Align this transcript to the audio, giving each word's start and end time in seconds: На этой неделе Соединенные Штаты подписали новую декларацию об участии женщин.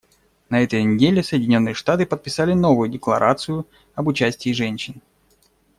На 0.49 0.61
этой 0.63 0.83
неделе 0.83 1.21
Соединенные 1.21 1.75
Штаты 1.75 2.07
подписали 2.07 2.53
новую 2.53 2.89
декларацию 2.89 3.67
об 3.93 4.07
участии 4.07 4.51
женщин. 4.51 4.99